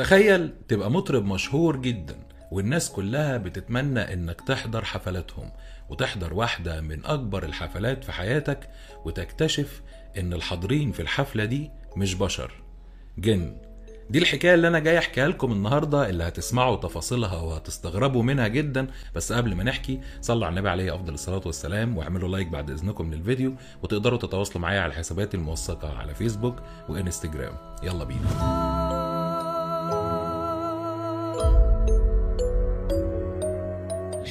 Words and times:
تخيل 0.00 0.52
تبقى 0.68 0.90
مطرب 0.90 1.24
مشهور 1.24 1.76
جدا 1.76 2.16
والناس 2.50 2.90
كلها 2.90 3.36
بتتمنى 3.36 4.12
إنك 4.12 4.40
تحضر 4.40 4.84
حفلاتهم 4.84 5.50
وتحضر 5.90 6.34
واحدة 6.34 6.80
من 6.80 7.06
أكبر 7.06 7.42
الحفلات 7.44 8.04
في 8.04 8.12
حياتك 8.12 8.70
وتكتشف 9.04 9.82
إن 10.18 10.32
الحاضرين 10.32 10.92
في 10.92 11.02
الحفلة 11.02 11.44
دي 11.44 11.70
مش 11.96 12.14
بشر. 12.14 12.52
جن 13.18 13.56
دي 14.10 14.18
الحكاية 14.18 14.54
اللي 14.54 14.68
أنا 14.68 14.78
جاي 14.78 14.98
أحكيها 14.98 15.28
لكم 15.28 15.52
النهاردة 15.52 16.08
اللي 16.10 16.24
هتسمعوا 16.24 16.76
تفاصيلها 16.76 17.40
وهتستغربوا 17.40 18.22
منها 18.22 18.48
جدا. 18.48 18.86
بس 19.14 19.32
قبل 19.32 19.54
ما 19.54 19.64
نحكي 19.64 20.00
صلوا 20.20 20.46
على 20.46 20.52
النبي 20.52 20.68
عليه 20.68 20.94
أفضل 20.94 21.14
الصلاة 21.14 21.42
والسلام 21.46 21.96
واعملوا 21.96 22.28
لايك 22.28 22.48
بعد 22.48 22.70
إذنكم 22.70 23.14
للفيديو 23.14 23.54
وتقدروا 23.82 24.18
تتواصلوا 24.18 24.62
معايا 24.62 24.80
على 24.80 24.92
حساباتي 24.92 25.36
الموثقة 25.36 25.98
على 25.98 26.14
فيسبوك 26.14 26.56
وإنستجرام. 26.88 27.54
يلا 27.82 28.04
بينا. 28.04 28.79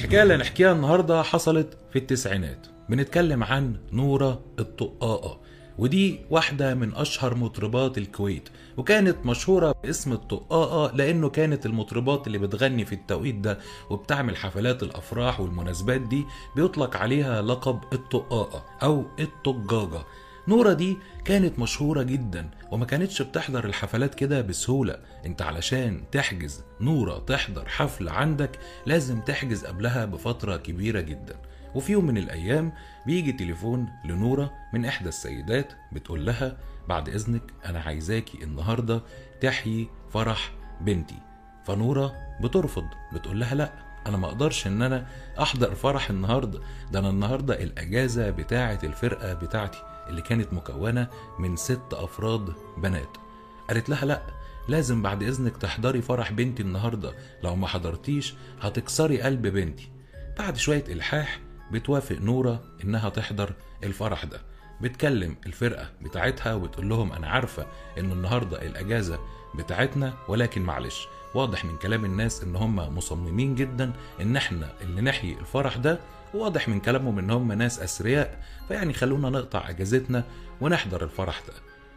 الحكاية 0.00 0.22
اللي 0.22 0.34
هنحكيها 0.34 0.72
النهاردة 0.72 1.22
حصلت 1.22 1.78
في 1.92 1.98
التسعينات. 1.98 2.66
بنتكلم 2.88 3.44
عن 3.44 3.76
نورة 3.92 4.40
الطقاقة. 4.58 5.40
ودي 5.78 6.20
واحدة 6.30 6.74
من 6.74 6.94
أشهر 6.94 7.34
مطربات 7.34 7.98
الكويت 7.98 8.48
وكانت 8.76 9.26
مشهورة 9.26 9.74
باسم 9.84 10.12
الطقاقة 10.12 10.96
لأنه 10.96 11.28
كانت 11.28 11.66
المطربات 11.66 12.26
اللي 12.26 12.38
بتغني 12.38 12.84
في 12.84 12.92
التوقيت 12.94 13.34
ده 13.34 13.58
وبتعمل 13.90 14.36
حفلات 14.36 14.82
الأفراح 14.82 15.40
والمناسبات 15.40 16.00
دي 16.00 16.24
بيطلق 16.56 16.96
عليها 16.96 17.42
لقب 17.42 17.80
الطقاقة 17.92 18.64
أو 18.82 19.04
الطجاجة 19.20 20.02
نورة 20.48 20.72
دي 20.72 20.98
كانت 21.24 21.58
مشهورة 21.58 22.02
جدا 22.02 22.50
وما 22.70 22.84
كانتش 22.84 23.22
بتحضر 23.22 23.64
الحفلات 23.64 24.14
كده 24.14 24.40
بسهولة. 24.40 24.96
انت 25.26 25.42
علشان 25.42 26.02
تحجز 26.12 26.64
نورة 26.80 27.18
تحضر 27.18 27.68
حفلة 27.68 28.12
عندك 28.12 28.58
لازم 28.86 29.20
تحجز 29.20 29.64
قبلها 29.64 30.04
بفترة 30.04 30.56
كبيرة 30.56 31.00
جدا. 31.00 31.36
وفي 31.74 31.92
يوم 31.92 32.06
من 32.06 32.18
الأيام 32.18 32.72
بيجي 33.06 33.32
تليفون 33.32 33.88
لنورة 34.04 34.52
من 34.72 34.84
إحدى 34.84 35.08
السيدات 35.08 35.72
بتقول 35.92 36.26
لها 36.26 36.56
بعد 36.88 37.08
إذنك 37.08 37.42
أنا 37.64 37.80
عايزاكي 37.80 38.44
النهاردة 38.44 39.02
تحيي 39.40 39.88
فرح 40.10 40.52
بنتي. 40.80 41.18
فنورة 41.64 42.14
بترفض 42.40 42.84
بتقول 43.12 43.40
لها 43.40 43.54
لأ 43.54 43.72
أنا 44.06 44.16
ما 44.16 44.26
أقدرش 44.26 44.66
إن 44.66 44.82
أنا 44.82 45.06
أحضر 45.40 45.74
فرح 45.74 46.10
النهاردة. 46.10 46.60
ده 46.92 46.98
أنا 46.98 47.10
النهاردة 47.10 47.62
الأجازة 47.62 48.30
بتاعة 48.30 48.78
الفرقة 48.84 49.34
بتاعتي. 49.34 49.78
اللي 50.10 50.22
كانت 50.22 50.52
مكونة 50.52 51.08
من 51.38 51.56
ست 51.56 51.92
أفراد 51.92 52.52
بنات. 52.76 53.16
قالت 53.68 53.88
لها 53.88 54.04
لأ 54.04 54.22
لازم 54.68 55.02
بعد 55.02 55.22
إذنك 55.22 55.56
تحضري 55.56 56.02
فرح 56.02 56.32
بنتي 56.32 56.62
النهاردة. 56.62 57.14
لو 57.42 57.56
ما 57.56 57.66
حضرتيش 57.66 58.34
هتكسري 58.60 59.20
قلب 59.22 59.46
بنتي. 59.46 59.88
بعد 60.38 60.56
شوية 60.56 60.84
إلحاح 60.88 61.40
بتوافق 61.72 62.16
نورة 62.16 62.62
إنها 62.84 63.08
تحضر 63.08 63.52
الفرح 63.84 64.24
ده. 64.24 64.40
بتكلم 64.80 65.36
الفرقة 65.46 65.90
بتاعتها 66.02 66.54
وبتقول 66.54 66.88
لهم 66.88 67.12
أنا 67.12 67.26
عارفة 67.28 67.66
إن 67.98 68.12
النهاردة 68.12 68.62
الأجازة 68.62 69.18
بتاعتنا 69.54 70.14
ولكن 70.28 70.62
معلش 70.62 71.08
واضح 71.34 71.64
من 71.64 71.76
كلام 71.76 72.04
الناس 72.04 72.42
إن 72.44 72.56
هم 72.56 72.76
مصممين 72.76 73.54
جدا 73.54 73.92
إن 74.20 74.36
إحنا 74.36 74.72
اللي 74.80 75.00
نحيي 75.00 75.38
الفرح 75.38 75.76
ده 75.76 76.00
واضح 76.34 76.68
من 76.68 76.80
كلامهم 76.80 77.18
إن 77.18 77.30
هم 77.30 77.52
ناس 77.52 77.80
أثرياء 77.80 78.38
فيعني 78.68 78.92
خلونا 78.92 79.30
نقطع 79.30 79.68
أجازتنا 79.70 80.24
ونحضر 80.60 81.04
الفرح 81.04 81.40
ده. 81.48 81.54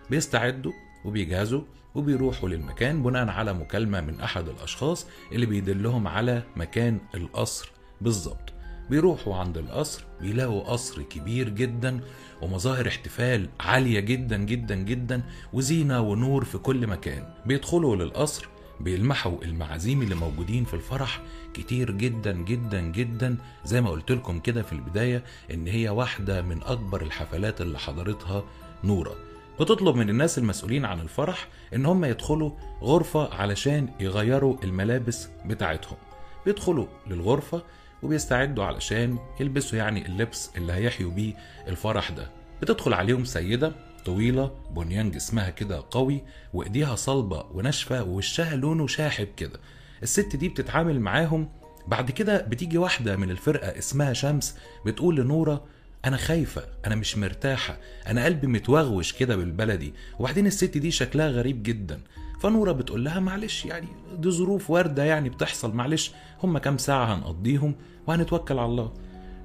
بيستعدوا 0.10 0.72
وبيجهزوا 1.06 1.62
وبيروحوا 1.96 2.50
للمكان 2.50 3.04
بناء 3.04 3.30
على 3.30 3.54
مكالمة 3.54 4.02
من 4.02 4.20
أحد 4.22 4.48
الأشخاص 4.48 5.08
اللي 5.32 5.46
بيدلهم 5.46 6.08
على 6.08 6.44
مكان 6.56 7.00
القصر 7.16 7.72
بالظبط. 8.02 8.54
بيروحوا 8.90 9.36
عند 9.36 9.58
القصر 9.58 10.04
بيلاقوا 10.22 10.64
قصر 10.64 11.02
كبير 11.02 11.50
جدا 11.50 12.00
ومظاهر 12.42 12.88
احتفال 12.88 13.50
عالية 13.60 14.00
جدا 14.00 14.38
جدا 14.38 14.76
جدا 14.76 15.22
وزينة 15.54 16.02
ونور 16.02 16.44
في 16.46 16.58
كل 16.58 16.88
مكان. 16.88 17.34
بيدخلوا 17.46 17.96
للقصر 17.96 18.48
بيلمحوا 18.80 19.44
المعازيم 19.44 20.02
اللي 20.02 20.16
موجودين 20.16 20.66
في 20.66 20.74
الفرح 20.74 21.22
كتير 21.54 21.92
جدا 21.92 22.32
جدا 22.32 22.82
جدا. 22.82 23.38
زي 23.66 23.82
ما 23.82 23.90
قلت 23.90 24.12
لكم 24.12 24.40
كده 24.40 24.62
في 24.62 24.74
البداية 24.74 25.24
إن 25.52 25.68
هي 25.68 25.90
واحدة 25.90 26.42
من 26.42 26.64
أكبر 26.64 27.02
الحفلات 27.02 27.62
اللي 27.62 27.80
حضرتها 27.80 28.44
نورة. 28.84 29.16
بتطلب 29.60 29.96
من 29.96 30.10
الناس 30.10 30.38
المسؤولين 30.38 30.86
عن 30.86 31.00
الفرح 31.00 31.48
إن 31.76 31.86
هم 31.86 32.06
يدخلوا 32.06 32.52
غرفة 32.82 33.34
علشان 33.34 33.90
يغيروا 34.00 34.58
الملابس 34.64 35.28
بتاعتهم. 35.46 35.98
بيدخلوا 36.46 36.88
للغرفة 37.08 37.64
وبيستعدوا 38.04 38.64
علشان 38.64 39.18
يلبسوا 39.40 39.78
يعني 39.78 40.06
اللبس 40.06 40.52
اللي 40.58 40.74
هيحيوا 40.74 41.12
بيه 41.12 41.34
الفرح 41.68 42.12
ده. 42.12 42.32
بتدخل 42.62 42.94
عليهم 42.94 43.26
سيدة 43.26 43.72
طويلة 44.06 44.52
بنيان 44.76 45.12
جسمها 45.12 45.50
كده 45.50 45.84
قوي 45.92 46.22
وإيديها 46.54 46.96
صلبة 46.96 47.46
وناشفة 47.54 48.04
ووشها 48.04 48.56
لونه 48.56 48.88
شاحب 48.88 49.28
كده. 49.38 49.60
الست 50.04 50.36
دي 50.36 50.50
بتتعامل 50.50 51.00
معاهم 51.00 51.50
بعد 51.88 52.12
كده 52.12 52.42
بتيجي 52.42 52.78
واحدة 52.78 53.16
من 53.16 53.32
الفرقة 53.32 53.78
اسمها 53.78 54.14
شمس 54.14 54.58
بتقول 54.86 55.16
لنورة 55.16 55.64
أنا 56.06 56.18
خايفة 56.18 56.64
أنا 56.86 56.96
مش 56.96 57.18
مرتاحة 57.18 57.78
أنا 58.08 58.26
قلبي 58.26 58.48
متوغوش 58.48 59.14
كده 59.14 59.36
بالبلدي. 59.36 59.94
وبعدين 60.20 60.48
الست 60.48 60.78
دي 60.78 60.92
شكلها 60.92 61.28
غريب 61.28 61.64
جدا. 61.64 62.00
فنورة 62.42 62.72
بتقول 62.72 63.06
لها 63.06 63.20
معلش 63.20 63.66
يعني 63.66 63.88
دي 64.18 64.32
ظروف 64.32 64.70
واردة 64.70 65.04
يعني 65.04 65.30
بتحصل 65.30 65.74
معلش 65.76 66.12
هم 66.44 66.58
كام 66.58 66.78
ساعة 66.78 67.16
هنقضيهم 67.16 67.76
وهنتوكل 68.08 68.60
على 68.60 68.66
الله. 68.66 68.94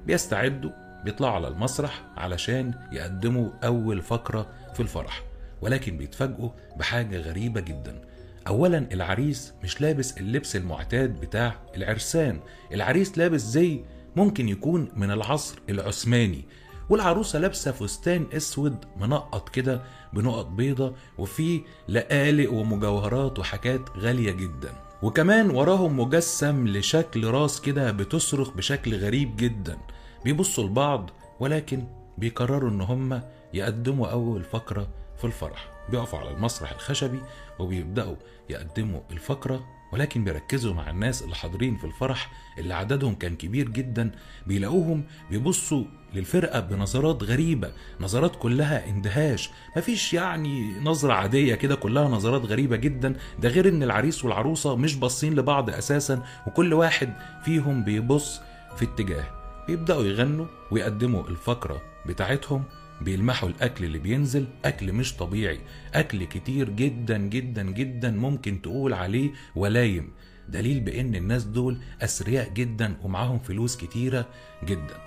بيستعدوا 0.07 0.71
بيطلعوا 1.05 1.33
على 1.35 1.47
المسرح 1.47 2.03
علشان 2.17 2.73
يقدموا 2.91 3.49
أول 3.63 4.01
فقرة 4.01 4.47
في 4.73 4.79
الفرح 4.79 5.23
ولكن 5.61 5.97
بيتفاجئوا 5.97 6.49
بحاجة 6.77 7.17
غريبة 7.17 7.61
جدا. 7.61 8.01
أولا 8.47 8.87
العريس 8.91 9.53
مش 9.63 9.81
لابس 9.81 10.17
اللبس 10.17 10.55
المعتاد 10.55 11.19
بتاع 11.19 11.55
العرسان. 11.75 12.39
العريس 12.73 13.17
لابس 13.17 13.41
زي 13.41 13.83
ممكن 14.15 14.49
يكون 14.49 14.91
من 14.95 15.11
العصر 15.11 15.59
العثماني 15.69 16.45
والعروسة 16.89 17.39
لابسة 17.39 17.71
فستان 17.71 18.25
أسود 18.33 18.85
منقط 18.97 19.49
كده 19.49 19.81
بنقط 20.13 20.45
بيضة 20.45 20.95
وفيه 21.17 21.61
لقالق 21.89 22.51
ومجوهرات 22.53 23.39
وحاجات 23.39 23.81
غالية 23.97 24.31
جدا. 24.31 24.69
وكمان 25.03 25.49
وراهم 25.49 25.99
مجسم 25.99 26.67
لشكل 26.67 27.25
راس 27.27 27.61
كده 27.61 27.91
بتصرخ 27.91 28.49
بشكل 28.53 28.95
غريب 28.95 29.35
جدا. 29.37 29.77
بيبصوا 30.23 30.63
لبعض 30.63 31.09
ولكن 31.39 31.83
بيقرروا 32.17 32.69
إن 32.69 32.81
هم 32.81 33.21
يقدموا 33.53 34.07
أول 34.07 34.43
فقرة 34.43 34.87
في 35.17 35.25
الفرح. 35.25 35.69
بيقفوا 35.89 36.19
على 36.19 36.29
المسرح 36.31 36.71
الخشبي 36.71 37.19
وبيبدأوا 37.59 38.15
يقدموا 38.49 38.99
الفقرة 39.11 39.65
ولكن 39.93 40.23
بيركزوا 40.23 40.73
مع 40.73 40.89
الناس 40.89 41.21
اللي 41.21 41.35
حاضرين 41.35 41.77
في 41.77 41.83
الفرح 41.83 42.31
اللي 42.57 42.73
عددهم 42.73 43.15
كان 43.15 43.35
كبير 43.35 43.69
جدا. 43.69 44.11
بيلاقوهم 44.47 45.03
بيبصوا 45.31 45.83
للفرقة 46.13 46.59
بنظرات 46.59 47.23
غريبة 47.23 47.71
نظرات 47.99 48.35
كلها 48.35 48.89
اندهاش. 48.89 49.49
مفيش 49.77 50.13
يعني 50.13 50.79
نظرة 50.83 51.13
عادية 51.13 51.55
كده 51.55 51.75
كلها 51.75 52.07
نظرات 52.07 52.45
غريبة 52.45 52.75
جدا. 52.75 53.15
ده 53.39 53.49
غير 53.49 53.69
إن 53.69 53.83
العريس 53.83 54.25
والعروسة 54.25 54.75
مش 54.75 54.95
باصين 54.95 55.35
لبعض 55.35 55.69
أساسا 55.69 56.23
وكل 56.47 56.73
واحد 56.73 57.13
فيهم 57.45 57.83
بيبص 57.83 58.41
في 58.77 58.85
اتجاه 58.85 59.38
بيبدأوا 59.69 60.03
يغنوا 60.03 60.45
ويقدموا 60.71 61.27
الفقرة 61.27 61.81
بتاعتهم 62.05 62.63
بيلمحوا 63.01 63.49
الأكل 63.49 63.85
اللي 63.85 63.99
بينزل 63.99 64.47
أكل 64.65 64.93
مش 64.93 65.15
طبيعي 65.17 65.59
أكل 65.93 66.23
كتير 66.23 66.69
جدا 66.69 67.17
جدا 67.17 67.63
جدا 67.63 68.11
ممكن 68.11 68.61
تقول 68.61 68.93
عليه 68.93 69.31
ولايم. 69.55 70.11
دليل 70.47 70.79
بأن 70.79 71.15
الناس 71.15 71.43
دول 71.43 71.77
أثرياء 72.01 72.49
جدا 72.53 72.97
ومعاهم 73.03 73.39
فلوس 73.39 73.77
كتيرة 73.77 74.25
جدا. 74.65 74.97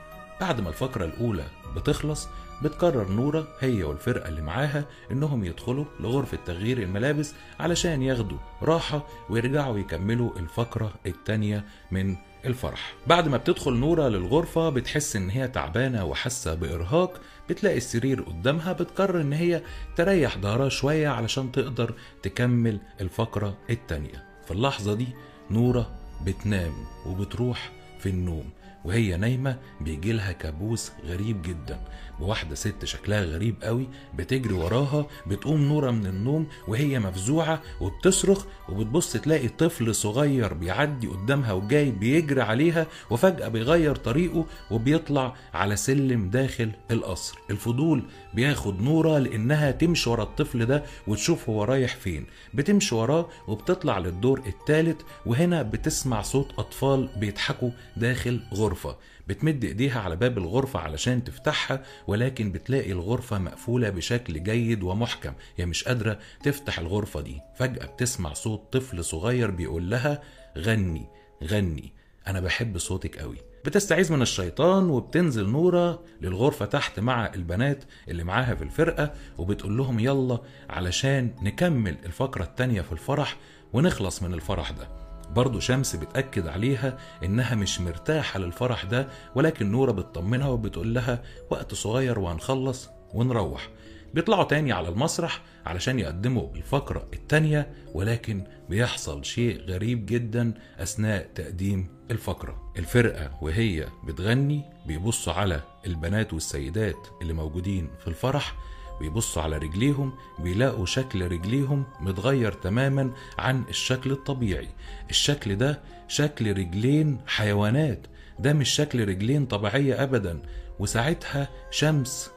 بعد 0.41 0.61
ما 0.61 0.69
الفقرة 0.69 1.05
الأولى 1.05 1.45
بتخلص 1.77 2.29
بتقرر 2.63 3.09
نورة 3.09 3.49
هي 3.61 3.83
والفرقة 3.85 4.29
اللي 4.29 4.43
معاها 4.43 4.85
إنهم 5.11 5.45
يدخلوا 5.45 5.85
لغرفة 6.01 6.39
تغيير 6.47 6.79
الملابس 6.79 7.35
علشان 7.61 8.03
ياخدوا 8.03 8.39
راحة 8.63 9.07
ويرجعوا 9.31 9.79
يكملوا 9.79 10.31
الفقرة 10.39 10.93
التانية 11.07 11.65
من 11.91 12.17
الفرح. 12.45 12.95
بعد 13.07 13.29
ما 13.29 13.37
بتدخل 13.37 13.73
نورة 13.73 14.09
للغرفة 14.09 14.69
بتحس 14.71 15.17
إن 15.17 15.31
هي 15.31 15.49
تعبانة 15.49 16.05
وحاسة 16.05 16.55
بإرهاق 16.55 17.21
بتلاقي 17.51 17.77
السرير 17.77 18.23
قدامها 18.23 18.73
بتقرر 18.73 19.21
إن 19.21 19.33
هي 19.33 19.63
تريح 19.97 20.39
ظهرها 20.39 20.69
شوية 20.69 21.09
علشان 21.09 21.53
تقدر 21.53 21.95
تكمل 22.23 22.79
الفقرة 23.01 23.55
التانية. 23.71 24.25
في 24.45 24.51
اللحظة 24.51 24.95
دي 24.95 25.09
نورة 25.51 25.91
بتنام 26.27 26.73
وبتروح 27.07 27.73
في 28.03 28.09
النوم 28.09 28.45
وهي 28.85 29.17
نايمة 29.17 29.59
بيجي 29.81 30.13
لها 30.13 30.33
كابوس 30.33 30.93
غريب 31.07 31.43
جدا 31.43 31.81
بواحدة 32.21 32.55
ست 32.55 32.85
شكلها 32.85 33.23
غريب 33.25 33.55
قوي 33.63 33.89
بتجري 34.15 34.55
وراها 34.55 35.07
بتقوم 35.27 35.61
نورة 35.63 35.91
من 35.91 36.07
النوم 36.07 36.47
وهي 36.69 36.99
مفزوعة 36.99 37.63
وبتصرخ 37.81 38.45
وبتبص 38.69 39.13
تلاقي 39.13 39.49
طفل 39.49 39.95
صغير 39.95 40.55
بيعدي 40.55 41.07
قدامها 41.07 41.53
وجاي 41.53 41.91
بيجري 41.91 42.43
عليها 42.43 42.87
وفجأة 43.11 43.49
بيغير 43.49 43.97
طريقه 43.97 44.47
وبيطلع 44.71 45.35
على 45.55 45.77
سلم 45.77 46.31
داخل 46.31 46.71
القصر. 46.91 47.39
الفضول 47.51 48.03
بياخد 48.35 48.83
نورة 48.83 49.19
لأنها 49.19 49.71
تمشي 49.71 50.11
ورا 50.11 50.23
الطفل 50.23 50.67
ده 50.67 50.85
وتشوف 51.07 51.49
هو 51.49 51.65
رايح 51.65 51.97
فين. 51.97 52.27
بتمشي 52.55 52.95
وراه 52.95 53.29
وبتطلع 53.49 53.99
للدور 53.99 54.43
الثالث 54.47 55.01
وهنا 55.27 55.63
بتسمع 55.63 56.23
صوت 56.23 56.49
أطفال 56.59 57.09
بيضحكوا 57.17 57.71
داخل 57.97 58.41
غرفة. 58.55 58.97
بتمد 59.29 59.65
إيديها 59.65 60.01
على 60.01 60.17
باب 60.17 60.39
الغرفة 60.39 60.81
علشان 60.81 61.25
تفتحها 61.25 61.83
ولكن 62.07 62.53
بتلاقي 62.53 62.93
الغرفة 62.93 63.39
مقفولة 63.39 63.91
بشكل 63.91 64.43
جيد 64.43 64.83
ومحكم. 64.83 65.33
هي 65.57 65.67
مش 65.67 65.85
قادرة 65.85 66.19
تفتح 66.43 66.79
الغرفة 66.79 67.21
دي. 67.21 67.41
فجأة 67.59 67.87
بتسمع 67.87 68.33
صوت 68.33 68.73
طفل 68.73 69.05
صغير 69.05 69.51
بيقول 69.51 69.91
لها 69.91 70.23
غني 70.59 71.07
غني 71.45 71.93
أنا 72.27 72.41
بحب 72.41 72.79
صوتك 72.79 73.19
قوي 73.19 73.37
بتستعيذ 73.65 74.13
من 74.13 74.23
الشيطان 74.23 74.91
وبتنزل 74.91 75.49
نورة 75.51 76.03
للغرفة 76.21 76.65
تحت 76.67 77.01
مع 77.01 77.35
البنات 77.35 77.85
اللي 78.09 78.25
معاها 78.25 78.55
في 78.55 78.65
الفرقة 78.65 79.13
وبتقول 79.39 79.77
لهم 79.77 79.99
يلا 80.01 80.39
علشان 80.71 81.31
نكمل 81.43 81.97
الفقرة 82.07 82.43
التانية 82.45 82.83
في 82.83 82.93
الفرح 82.93 83.37
ونخلص 83.73 84.23
من 84.23 84.35
الفرح 84.35 84.71
ده. 84.71 85.02
برضه 85.33 85.61
شمس 85.61 85.97
بتأكد 85.97 86.47
عليها 86.49 86.99
إنها 87.25 87.55
مش 87.55 87.81
مرتاحة 87.81 88.39
للفرح 88.39 88.85
ده 88.85 89.09
ولكن 89.35 89.71
نورة 89.73 89.93
بتطمنها 89.93 90.49
وبتقول 90.49 90.95
لها 90.95 91.23
وقت 91.51 91.75
صغير 91.75 92.19
وهنخلص 92.19 92.89
ونروح. 93.15 93.69
بيطلعوا 94.15 94.45
تاني 94.45 94.73
على 94.73 94.89
المسرح 94.89 95.43
علشان 95.67 95.99
يقدموا 95.99 96.55
الفقرة 96.55 97.07
التانية 97.13 97.73
ولكن 97.95 98.45
بيحصل 98.69 99.25
شيء 99.25 99.61
غريب 99.61 100.07
جدا 100.07 100.55
أثناء 100.79 101.29
تقديم 101.35 101.89
الفقرة. 102.11 102.73
الفرقة 102.79 103.39
وهي 103.43 103.87
بتغني 104.05 104.63
بيبصوا 104.87 105.33
على 105.33 105.61
البنات 105.87 106.33
والسيدات 106.33 107.07
اللي 107.23 107.33
موجودين 107.33 107.91
في 108.01 108.07
الفرح 108.09 108.55
بيبصوا 109.03 109.43
على 109.43 109.57
رجليهم 109.57 110.13
بيلاقوا 110.39 110.87
شكل 110.87 111.33
رجليهم 111.33 111.85
متغير 112.01 112.53
تماما 112.53 113.13
عن 113.39 113.65
الشكل 113.69 114.13
الطبيعي. 114.13 114.69
الشكل 115.11 115.57
ده 115.57 115.81
شكل 116.09 116.59
رجلين 116.59 117.21
حيوانات. 117.27 118.07
ده 118.39 118.53
مش 118.53 118.71
شكل 118.71 119.09
رجلين 119.09 119.47
طبيعية 119.47 120.03
أبدا. 120.03 120.43
وساعتها 120.79 121.49
شمس 121.71 122.31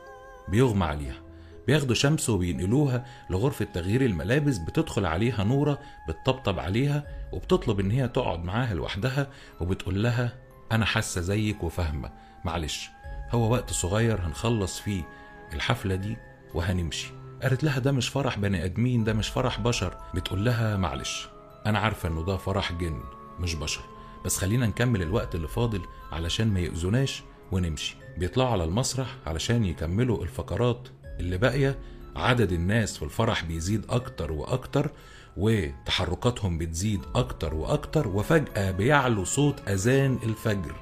بيغمى 0.48 0.86
عليها. 0.86 1.16
بياخدوا 1.68 1.96
شمس 1.96 2.30
وبينقلوها 2.30 3.06
لغرفة 3.30 3.66
تغيير 3.66 4.06
الملابس 4.06 4.58
بتدخل 4.58 5.06
عليها 5.06 5.44
نورة 5.44 5.80
بتطبطب 6.10 6.60
عليها 6.60 7.04
وبتطلب 7.34 7.80
إن 7.80 7.92
هي 7.92 8.08
تقعد 8.08 8.44
معاها 8.44 8.74
لوحدها 8.74 9.28
وبتقول 9.62 10.04
لها 10.04 10.34
أنا 10.72 10.86
حاسة 10.86 11.22
زيك 11.22 11.64
وفاهمة. 11.64 12.12
معلش 12.46 12.90
هو 13.32 13.52
وقت 13.52 13.70
صغير 13.74 14.22
هنخلص 14.22 14.80
فيه 14.80 15.04
الحفلة 15.54 15.96
دي. 15.96 16.18
وهنمشي. 16.56 17.08
قالت 17.44 17.64
لها 17.64 17.80
ده 17.80 17.92
مش 17.92 18.10
فرح 18.10 18.40
بني 18.40 18.66
أدمين 18.66 19.04
ده 19.04 19.14
مش 19.14 19.30
فرح 19.30 19.60
بشر. 19.60 19.98
بتقول 20.14 20.46
لها 20.46 20.78
معلش 20.78 21.28
أنا 21.66 21.80
عارفة 21.80 22.10
إنه 22.10 22.26
ده 22.26 22.38
فرح 22.38 22.72
جن 22.72 23.00
مش 23.40 23.56
بشر. 23.56 23.82
بس 24.26 24.38
خلينا 24.38 24.68
نكمل 24.68 25.02
الوقت 25.02 25.36
اللي 25.36 25.48
فاضل 25.48 25.82
علشان 26.12 26.48
ما 26.54 26.60
يأذوناش 26.60 27.24
ونمشي. 27.52 27.96
بيطلعوا 28.18 28.50
على 28.50 28.64
المسرح 28.64 29.16
علشان 29.26 29.66
يكملوا 29.66 30.24
الفقرات 30.24 30.88
اللي 31.20 31.38
باقية. 31.38 31.80
عدد 32.16 32.52
الناس 32.52 32.98
في 32.98 33.06
الفرح 33.06 33.44
بيزيد 33.44 33.86
أكتر 33.90 34.32
وأكتر 34.32 34.92
وتحركاتهم 35.38 36.58
بتزيد 36.58 37.02
أكتر 37.16 37.54
وأكتر 37.54 38.08
وفجأة 38.08 38.72
بيعلو 38.72 39.24
صوت 39.24 39.70
أذان 39.70 40.20
الفجر. 40.24 40.76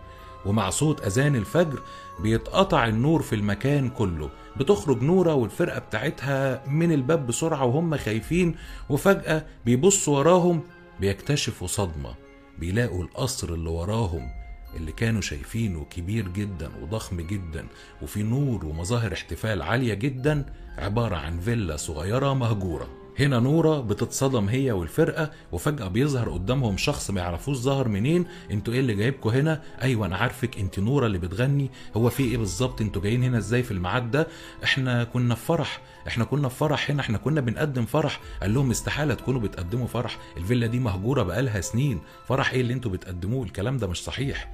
ومع 0.45 0.69
صوت 0.69 1.06
أذان 1.06 1.36
الفجر 1.36 1.81
بيتقطع 2.19 2.88
النور 2.88 3.22
في 3.22 3.36
المكان 3.36 3.90
كله. 3.90 4.30
بتخرج 4.57 5.04
نورة 5.04 5.34
والفرقة 5.34 5.80
بتاعتها 5.80 6.68
من 6.68 6.92
الباب 6.92 7.28
بسرعة 7.28 7.66
وهم 7.66 7.98
خايفين 7.98 8.56
وفجأة 8.90 9.45
بيبصوا 9.66 10.18
وراهم 10.18 10.63
بيكتشفوا 11.00 11.68
صدمة. 11.68 12.16
بيلاقوا 12.60 13.04
القصر 13.04 13.54
اللي 13.54 13.69
وراهم 13.69 14.30
اللي 14.75 14.92
كانوا 14.92 15.22
شايفينه 15.22 15.86
كبير 15.90 16.28
جدا 16.28 16.72
وضخم 16.81 17.22
جدا 17.22 17.68
وفي 18.01 18.24
نور 18.24 18.66
ومظاهر 18.66 19.13
احتفال 19.13 19.62
عالية 19.62 19.94
جدا 19.94 20.45
عبارة 20.78 21.16
عن 21.16 21.40
فيلا 21.40 21.78
صغيرة 21.78 22.34
مهجورة. 22.34 23.02
هنا 23.19 23.39
نورة 23.39 23.80
بتتصدم 23.81 24.50
هي 24.50 24.71
والفرقة 24.71 25.31
وفجأة 25.51 25.88
بيظهر 25.88 26.30
قدامهم 26.30 26.77
شخص 26.77 27.12
ما 27.12 27.21
يعرفوش 27.21 27.57
ظهر 27.57 27.88
منين. 27.88 28.25
أنتوا 28.51 28.74
إيه 28.74 28.80
اللي 28.80 28.94
جايبكوا 28.94 29.31
هنا؟ 29.31 29.62
أيوه 29.81 30.06
أنا 30.06 30.18
عارفك 30.18 30.57
انت 30.60 30.80
نورة 30.80 31.06
اللي 31.06 31.18
بتغني. 31.18 31.69
هو 31.98 32.10
في 32.10 32.24
إيه 32.24 32.38
بالظبط؟ 32.38 32.81
أنتوا 32.81 33.01
جايين 33.01 33.24
هنا 33.24 33.38
إزاي 33.38 33.63
في 33.63 33.71
الميعاد 33.71 34.12
ده؟ 34.12 34.27
إحنا 34.63 35.04
كنا 35.04 35.36
في 35.36 35.45
فرح 35.45 35.81
إحنا 36.07 36.24
كنا 36.25 36.50
في 36.50 36.56
فرح 36.56 36.92
هنا 36.92 37.01
إحنا 37.01 37.18
كنا 37.18 37.42
بنقدم 37.42 37.86
فرح. 37.86 38.19
قال 38.42 38.54
لهم 38.54 38.71
استحالة 38.71 39.13
تكونوا 39.13 39.42
بتقدموا 39.42 39.88
فرح. 39.88 40.18
الفيلا 40.38 40.68
دي 40.68 40.80
مهجورة 40.80 41.24
بقالها 41.24 41.62
سنين. 41.62 42.00
فرح 42.27 42.51
إيه 42.51 42.62
اللي 42.62 42.74
أنتوا 42.74 42.92
بتقدموه؟ 42.92 43.45
الكلام 43.45 43.77
ده 43.77 43.88
مش 43.88 44.04
صحيح. 44.04 44.51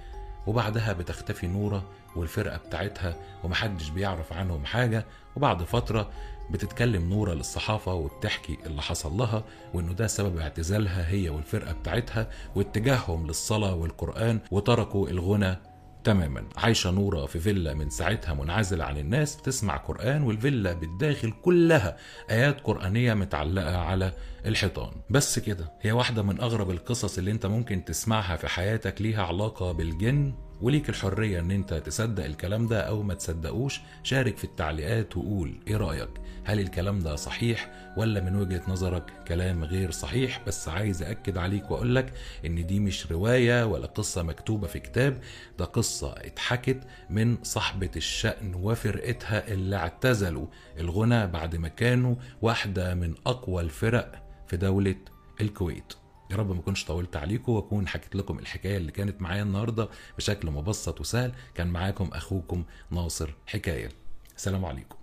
وبعدها 0.49 0.93
بتختفي 0.93 1.47
نورة 1.47 1.83
والفرقة 2.15 2.57
بتاعتها 2.57 3.15
ومحدش 3.43 3.89
بيعرف 3.89 4.33
عنهم 4.33 4.65
حاجة 4.65 5.05
وبعد 5.35 5.63
فترة 5.63 6.09
بتتكلم 6.51 7.09
نورة 7.09 7.33
للصحافة 7.33 7.93
وبتحكي 7.93 8.57
اللي 8.65 8.81
حصل 8.81 9.13
لها 9.17 9.43
وإنه 9.73 9.93
ده 9.93 10.07
سبب 10.07 10.37
اعتزالها 10.37 11.09
هي 11.09 11.29
والفرقة 11.29 11.73
بتاعتها 11.73 12.29
واتجاههم 12.55 13.27
للصلاة 13.27 13.75
والقرآن 13.75 14.39
وتركوا 14.51 15.07
الغنى 15.09 15.57
تماما. 16.03 16.43
عايشة 16.57 16.91
نورة 16.91 17.25
في 17.25 17.39
فيلا 17.39 17.73
من 17.73 17.89
ساعتها 17.89 18.33
منعزلة 18.33 18.85
عن 18.85 18.97
الناس 18.97 19.35
بتسمع 19.35 19.77
قرآن 19.77 20.21
والفيلا 20.21 20.73
بالداخل 20.73 21.31
كلها 21.41 21.97
آيات 22.29 22.61
قرآنية 22.61 23.13
متعلقة 23.13 23.77
على 23.77 24.13
الحيطان. 24.45 24.91
بس 25.09 25.39
كده 25.39 25.71
هي 25.81 25.91
واحدة 25.91 26.23
من 26.23 26.41
أغرب 26.41 26.71
القصص 26.71 27.17
اللي 27.17 27.31
أنت 27.31 27.45
ممكن 27.45 27.85
تسمعها 27.85 28.35
في 28.35 28.47
حياتك 28.47 29.01
ليها 29.01 29.23
علاقة 29.23 29.71
بالجن 29.71 30.33
وليك 30.61 30.89
الحرية 30.89 31.39
إن 31.39 31.51
أنت 31.51 31.73
تصدق 31.73 32.25
الكلام 32.25 32.67
ده 32.67 32.81
أو 32.81 33.03
ما 33.03 33.13
تصدقوش 33.13 33.81
شارك 34.03 34.37
في 34.37 34.43
التعليقات 34.43 35.17
وقول 35.17 35.59
إيه 35.67 35.77
رأيك؟ 35.77 36.09
هل 36.43 36.59
الكلام 36.59 36.99
ده 36.99 37.15
صحيح 37.15 37.71
ولا 37.97 38.21
من 38.21 38.35
وجهة 38.35 38.61
نظرك 38.67 39.03
كلام 39.27 39.63
غير 39.63 39.91
صحيح؟ 39.91 40.41
بس 40.47 40.69
عايز 40.69 41.03
أكد 41.03 41.37
عليك 41.37 41.71
وأقولك 41.71 42.13
إن 42.45 42.65
دي 42.65 42.79
مش 42.79 43.11
رواية 43.11 43.65
ولا 43.65 43.85
قصة 43.85 44.23
مكتوبة 44.23 44.67
في 44.67 44.79
كتاب 44.79 45.21
ده 45.59 45.65
قصة 45.65 46.13
اتحكت 46.17 46.79
من 47.09 47.37
صاحبة 47.43 47.89
الشأن 47.95 48.55
وفرقتها 48.55 49.47
اللي 49.53 49.75
اعتزلوا. 49.75 50.47
الغنى 50.79 51.27
بعد 51.27 51.55
ما 51.55 51.67
كانوا 51.67 52.15
واحدة 52.41 52.95
من 52.95 53.13
أقوى 53.27 53.61
الفرق 53.63 54.23
في 54.47 54.57
دولة 54.57 54.95
الكويت. 55.41 55.93
يا 56.29 56.35
رب 56.35 56.51
ما 56.55 56.61
كنتش 56.61 56.85
طولت 56.85 57.15
عليكم 57.15 57.51
واكون 57.51 57.87
حكيت 57.87 58.15
لكم 58.15 58.39
الحكاية 58.39 58.77
اللي 58.77 58.91
كانت 58.91 59.21
معايا 59.21 59.43
النهارده 59.43 59.89
بشكل 60.17 60.51
مبسط 60.51 60.99
وسهل. 61.01 61.31
كان 61.55 61.67
معاكم 61.67 62.09
أخوكم 62.13 62.63
ناصر 62.91 63.33
حكاية. 63.47 63.89
السلام 64.37 64.65
عليكم. 64.65 64.98